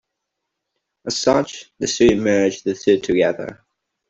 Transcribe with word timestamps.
As 1.05 1.15
such, 1.15 1.71
the 1.77 1.85
Sui 1.85 2.15
merged 2.15 2.63
the 2.63 2.73
two 2.73 2.99
together. 2.99 3.63